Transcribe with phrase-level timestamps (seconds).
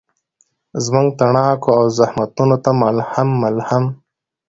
[0.85, 3.83] زموږ تڼاکو او زخمونوته ملهم، ملهم